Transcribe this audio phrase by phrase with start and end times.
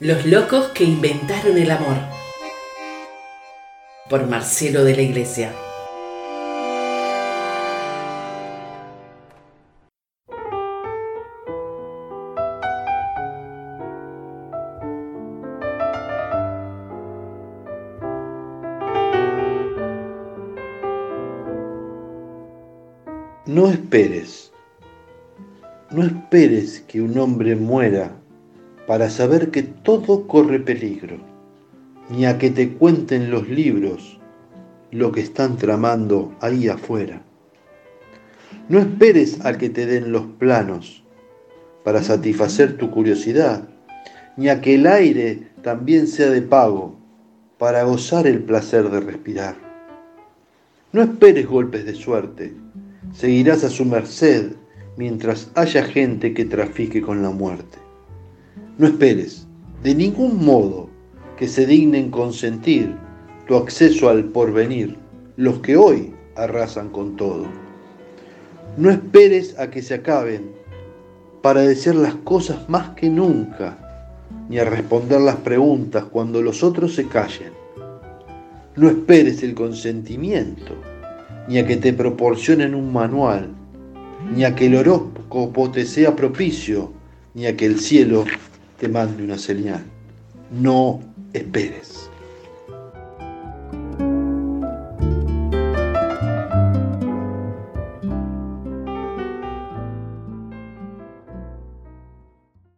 [0.00, 1.94] Los locos que inventaron el amor.
[4.10, 5.52] Por Marcelo de la Iglesia.
[23.46, 24.52] No esperes,
[25.92, 28.23] no esperes que un hombre muera
[28.86, 31.16] para saber que todo corre peligro,
[32.10, 34.20] ni a que te cuenten los libros
[34.90, 37.22] lo que están tramando ahí afuera.
[38.68, 41.02] No esperes a que te den los planos
[41.82, 43.68] para satisfacer tu curiosidad,
[44.36, 46.96] ni a que el aire también sea de pago
[47.58, 49.56] para gozar el placer de respirar.
[50.92, 52.52] No esperes golpes de suerte,
[53.12, 54.52] seguirás a su merced
[54.96, 57.83] mientras haya gente que trafique con la muerte.
[58.76, 59.46] No esperes,
[59.82, 60.88] de ningún modo,
[61.36, 62.94] que se dignen consentir
[63.46, 64.96] tu acceso al porvenir,
[65.36, 67.46] los que hoy arrasan con todo.
[68.76, 70.50] No esperes a que se acaben
[71.40, 73.78] para decir las cosas más que nunca,
[74.48, 77.52] ni a responder las preguntas cuando los otros se callen.
[78.76, 80.74] No esperes el consentimiento
[81.46, 83.50] ni a que te proporcionen un manual,
[84.34, 86.92] ni a que el horóscopo te sea propicio,
[87.34, 88.24] ni a que el cielo
[88.84, 89.82] te mande una señal.
[90.50, 91.00] No
[91.32, 92.03] esperes.